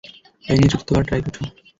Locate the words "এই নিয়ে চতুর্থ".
0.45-0.89